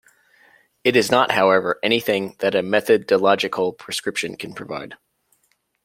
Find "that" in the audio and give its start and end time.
2.39-2.55